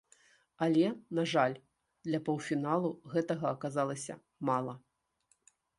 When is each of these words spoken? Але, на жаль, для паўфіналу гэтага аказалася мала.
Але, 0.67 0.85
на 1.19 1.25
жаль, 1.33 1.57
для 2.09 2.23
паўфіналу 2.31 2.89
гэтага 3.15 3.47
аказалася 3.55 4.13
мала. 4.51 4.73